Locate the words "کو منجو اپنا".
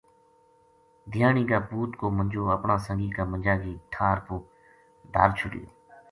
1.99-2.77